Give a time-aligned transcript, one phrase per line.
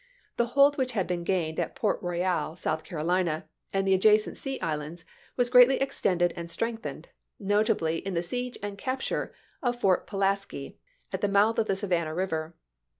[0.37, 4.59] The hold which had been gained at Port Royal, South Carolina, and the adjacent sea
[4.59, 5.05] islands
[5.37, 10.79] was greatly extended and strengthened, notably in i»62.' the siege and capture of Fort Pulaski,
[11.13, 12.55] at the mouth of the Savannah River.